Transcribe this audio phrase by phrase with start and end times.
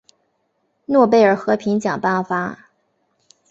[0.87, 2.69] 诺贝尔和平奖颁发。